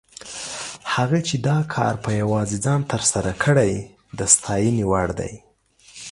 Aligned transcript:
هغه 0.93 1.19
چې 1.27 1.35
دا 1.47 1.57
کار 1.73 1.93
په 2.03 2.09
یوازې 2.21 2.57
ځان 2.65 2.81
تر 2.91 3.01
سره 3.11 3.31
کړی، 3.43 3.73
د 4.17 4.19
ستاینې 4.33 4.83
وړ 4.91 5.07
دی. 5.19 5.33